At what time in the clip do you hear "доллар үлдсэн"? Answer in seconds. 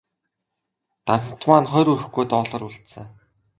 2.33-3.05